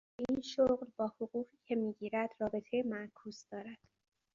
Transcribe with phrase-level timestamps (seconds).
[0.03, 3.77] اشتیاق او به این شغل با حقوقی که میگیرد رابطهی معکوس دارد!